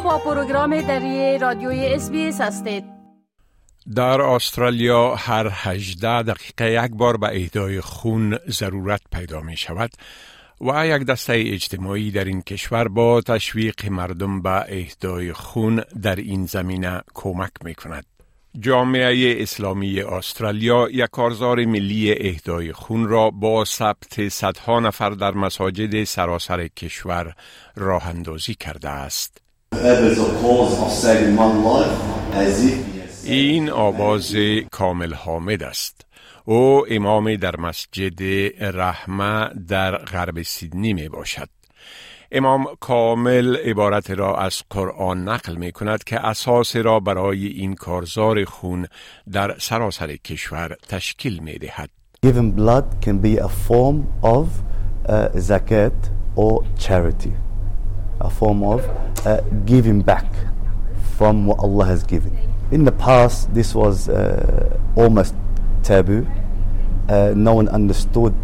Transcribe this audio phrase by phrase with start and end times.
[0.00, 2.84] با پروگرام دری رادیوی اس هستید
[3.96, 9.90] در استرالیا هر 18 دقیقه یک بار به اهدای خون ضرورت پیدا می شود
[10.60, 16.46] و یک دسته اجتماعی در این کشور با تشویق مردم به اهدای خون در این
[16.46, 18.04] زمینه کمک می کند.
[18.60, 26.04] جامعه اسلامی استرالیا یک کارزار ملی اهدای خون را با ثبت صدها نفر در مساجد
[26.04, 27.34] سراسر کشور
[27.76, 29.41] راه اندازی کرده است.
[33.24, 34.34] این آواز
[34.70, 36.06] کامل حامد است.
[36.44, 38.22] او امام در مسجد
[38.60, 41.48] رحمه در غرب سیدنی می باشد.
[42.32, 48.44] امام کامل عبارت را از قرآن نقل می کند که اساس را برای این کارزار
[48.44, 48.86] خون
[49.32, 51.90] در سراسر کشور تشکیل می دهد.
[52.26, 54.46] Giving blood can be a form of
[55.08, 55.98] uh, zakat
[56.36, 57.51] or charity.
[58.20, 58.84] A form of
[59.26, 60.26] uh, giving back
[61.16, 62.36] from what Allah has given.
[62.70, 65.34] In the past, this was uh, almost
[65.82, 66.26] taboo.
[67.08, 68.34] Uh, no one understood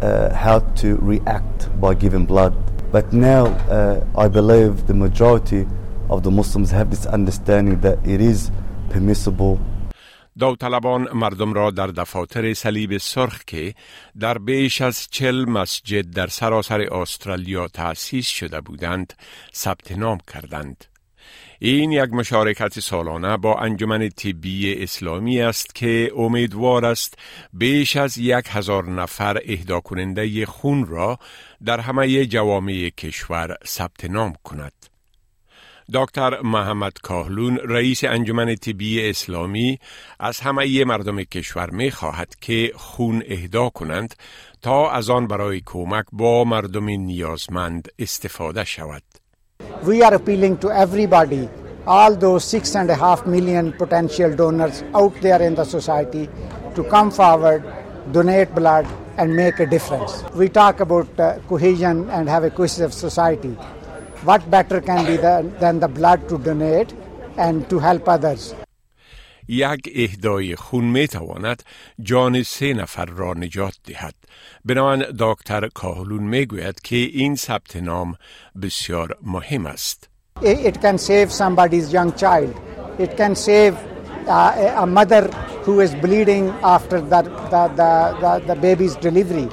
[0.00, 2.54] uh, how to react by giving blood.
[2.92, 5.66] But now uh, I believe the majority
[6.08, 8.50] of the Muslims have this understanding that it is
[8.90, 9.60] permissible
[10.38, 13.74] داوطلبان مردم را در دفاتر صلیب سرخ که
[14.20, 19.12] در بیش از چل مسجد در سراسر استرالیا تأسیس شده بودند
[19.54, 20.84] ثبت نام کردند.
[21.58, 27.18] این یک مشارکت سالانه با انجمن طبی اسلامی است که امیدوار است
[27.52, 31.18] بیش از یک هزار نفر اهدا کننده خون را
[31.64, 34.93] در همه جوامع کشور ثبت نام کند.
[35.92, 39.78] دکتر محمد کاهلون رئیس انجمن طبی اسلامی
[40.20, 44.14] از همه مردم کشور می خواهد که خون اهدا کنند
[44.62, 49.02] تا از آن برای کمک با مردم نیازمند استفاده شود.
[49.84, 51.48] We are appealing to everybody,
[51.86, 56.28] all those six and a half million potential donors out there in the society,
[56.76, 57.62] to come forward,
[58.12, 58.86] donate blood,
[59.18, 60.12] and make a difference.
[60.34, 63.54] We talk about uh, cohesion and have a cohesive society.
[64.23, 66.93] What better can be the, than the blood to donate
[67.37, 68.53] and to help others?
[69.47, 71.63] یک اهدای خون می تواند
[72.01, 74.13] جان سه نفر را نجات دهد.
[74.65, 78.15] بنابراین دکتر کاهلون می گوید که این ثبت نام
[78.61, 80.09] بسیار مهم است.
[80.41, 82.53] It can save somebody's young child.
[82.99, 83.75] It can save
[84.27, 85.23] uh, a mother
[85.65, 87.21] who is bleeding after the,
[87.51, 89.49] the, the, the, the baby's delivery.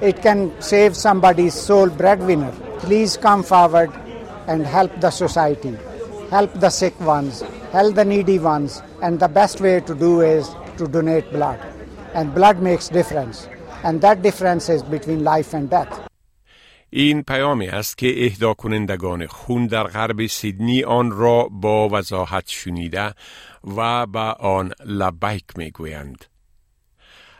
[0.00, 2.52] It can save somebody's sole breadwinner.
[2.78, 3.90] Please come forward
[4.46, 5.76] and help the society,
[6.30, 7.42] help the sick ones,
[7.72, 10.44] help the needy ones, and the best way to do is
[10.78, 11.60] to donate blood.
[12.14, 13.48] And blood makes difference,
[13.84, 16.00] and that difference is between life and death.
[16.94, 23.14] این پیامی است که اهدا کنندگان خون در غرب سیدنی آن را با وضاحت شنیده
[23.76, 26.24] و به آن لبیک می گویند.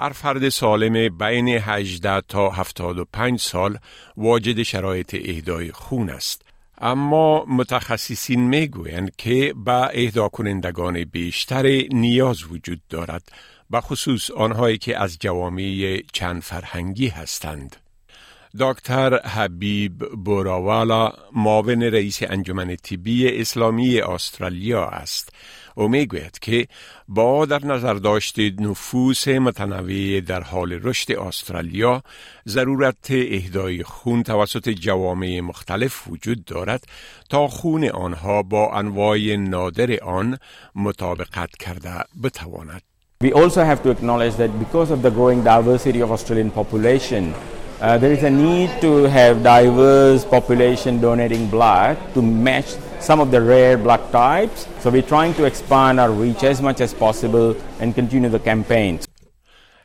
[0.00, 3.78] هر فرد سالم بین 18 تا 75 سال
[4.16, 6.42] واجد شرایط اهدای خون است.
[6.80, 13.32] اما متخصصین می گویند که به اهدا کنندگان بیشتر نیاز وجود دارد
[13.70, 17.76] به خصوص آنهایی که از جوامع چند فرهنگی هستند.
[18.60, 25.32] دکتر حبیب بوراوالا معاون رئیس انجمن طبی اسلامی استرالیا است
[25.78, 26.66] او می‌گوید که
[27.08, 32.02] با در نظر داشت نفوس متنوع در حال رشد استرالیا
[32.48, 36.84] ضرورت اهدای خون توسط جوامع مختلف وجود دارد
[37.30, 40.38] تا خون آنها با انواع نادر آن
[40.74, 41.90] مطابقت کرده
[42.22, 42.82] بتواند
[43.24, 47.34] We also have to acknowledge that because of the growing diversity of Australian population,
[47.80, 52.70] Uh, there is a need to have diverse population donating blood to match
[53.00, 54.66] some of the rare blood types.
[54.80, 59.04] So we're trying to expand our reach as much as possible and continue the campaigns.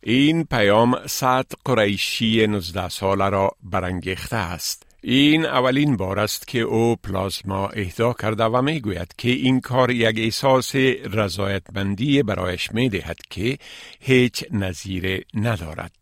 [0.00, 4.82] این پیام صد قریشی 19 ساله را برانگیخته است.
[5.02, 9.90] این اولین بار است که او پلازما اهدا کرده و می گوید که این کار
[9.90, 10.74] یک احساس
[11.12, 13.58] رضایتمندی برایش می دهد که
[14.00, 15.92] هیچ نظیر ندارد.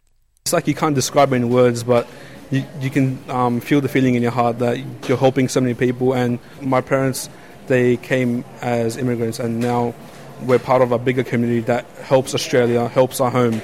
[0.47, 2.07] It's like you can't describe it in words, but
[2.51, 4.79] you, you can um, feel the feeling in your heart that
[5.09, 6.15] you're helping so many people.
[6.15, 7.29] And my parents,
[7.67, 9.95] they came as immigrants, and now
[10.43, 13.61] we're part of a bigger community that helps Australia, helps our home.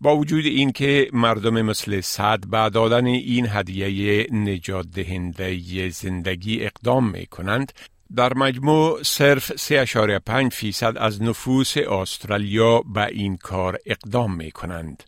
[0.00, 7.10] با وجود این که مردم مثل صد بعد دادن این هدیه نجات دهنده زندگی اقدام
[7.10, 7.72] می کنند
[8.16, 15.02] در مجموع صرف 3.5 فیصد از نفوس استرالیا به این کار اقدام می کنند.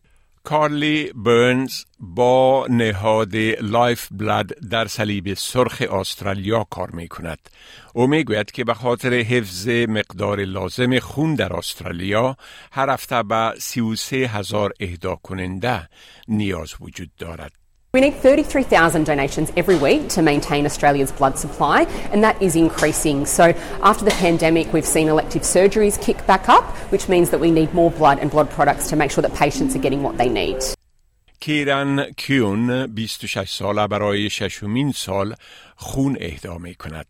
[0.48, 7.38] کارلی برنز با نهاد Lifeblood در صلیب سرخ استرالیا کار می کند.
[7.94, 12.36] او می گوید که به خاطر حفظ مقدار لازم خون در استرالیا
[12.72, 15.88] هر هفته به 33 هزار اهدا کننده
[16.28, 17.57] نیاز وجود دارد.
[17.95, 23.27] We need 33,000 donations every week to maintain Australia's blood supply, and that is increasing.
[23.27, 23.53] So,
[23.83, 27.71] after the pandemic, we've seen elective surgeries kick back up, which means that we need
[27.71, 30.57] more blood and blood products to make sure that patients are getting what they need.
[31.39, 35.35] کیران کیون 26 ساله برای ششمین سال
[35.75, 37.05] خون اهدا می کند.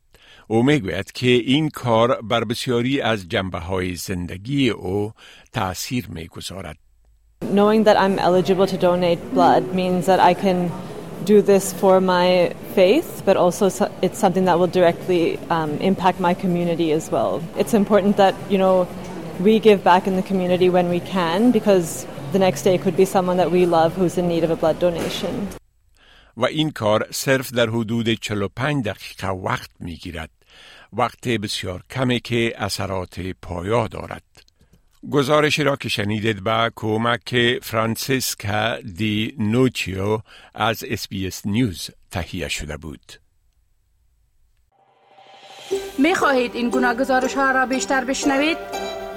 [0.48, 5.12] او می گوید که این کار بر بسیاری از جنبه های زندگی او
[5.54, 6.78] تأثیر می گذارد.
[7.48, 10.72] Knowing that I'm eligible to donate blood means that I can
[11.26, 13.66] do this for my faith, but also
[14.02, 17.42] it's something that will directly um, impact my community as well.
[17.58, 18.88] It's important that, you know,
[19.40, 23.06] we give back in the community when we can because the next day could be
[23.06, 25.48] someone that we love who's in need of a blood donation.
[26.38, 30.30] و این کار صرف در حدود 45 دقیقه وقت می گیرد.
[30.94, 34.24] وقت بسیار کمی که اثرات پایا دارد.
[35.11, 40.19] گزارشی را که شنیدید با کمک فرانسیسکا دی نوچیو
[40.55, 43.13] از SBS News تهیه شده بود.
[45.99, 48.59] می خواهید این گونه گزارش ها را بیشتر بشنوید؟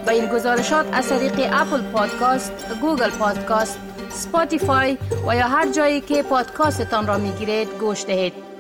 [0.06, 2.52] به این گزارشات از طریق Apple Podcast،
[2.82, 3.80] Google Podcast،
[4.10, 4.98] Spotify
[5.28, 8.51] و یا هر جایی که پادکاستتان را می گیرید گوش دهید.